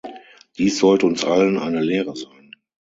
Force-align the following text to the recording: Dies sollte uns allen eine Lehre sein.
Dies 0.57 0.79
sollte 0.79 1.05
uns 1.05 1.23
allen 1.23 1.59
eine 1.59 1.79
Lehre 1.79 2.15
sein. 2.15 2.55